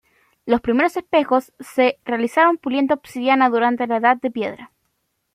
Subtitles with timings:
[0.47, 4.71] Los primeros espejos se realizaron puliendo obsidiana durante la Edad de Piedra.